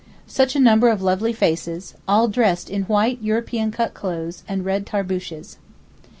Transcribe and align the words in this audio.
Such 0.25 0.55
a 0.55 0.59
number 0.59 0.89
of 0.89 1.03
lovely 1.03 1.31
faces—all 1.31 2.27
dressed 2.29 2.71
in 2.71 2.85
white 2.85 3.19
European 3.21 3.69
cut 3.69 3.93
clothes 3.93 4.41
and 4.47 4.65
red 4.65 4.87
tarbooshes. 4.87 5.57